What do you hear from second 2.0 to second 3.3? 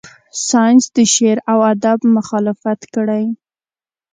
مخالفت کړی.